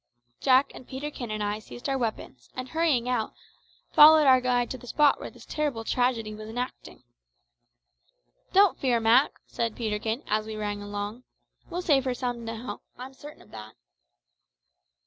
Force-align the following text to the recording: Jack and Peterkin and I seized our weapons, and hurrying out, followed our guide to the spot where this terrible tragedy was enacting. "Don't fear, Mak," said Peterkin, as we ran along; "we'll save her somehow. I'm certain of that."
Jack 0.39 0.71
and 0.73 0.87
Peterkin 0.87 1.29
and 1.29 1.43
I 1.43 1.59
seized 1.59 1.87
our 1.87 1.95
weapons, 1.95 2.49
and 2.55 2.69
hurrying 2.69 3.07
out, 3.07 3.35
followed 3.91 4.25
our 4.25 4.41
guide 4.41 4.71
to 4.71 4.77
the 4.79 4.87
spot 4.87 5.19
where 5.21 5.29
this 5.29 5.45
terrible 5.45 5.83
tragedy 5.83 6.33
was 6.33 6.49
enacting. 6.49 7.03
"Don't 8.51 8.79
fear, 8.79 8.99
Mak," 8.99 9.33
said 9.45 9.75
Peterkin, 9.75 10.23
as 10.25 10.47
we 10.47 10.55
ran 10.55 10.81
along; 10.81 11.23
"we'll 11.69 11.83
save 11.83 12.05
her 12.05 12.15
somehow. 12.15 12.79
I'm 12.97 13.13
certain 13.13 13.43
of 13.43 13.51
that." 13.51 13.75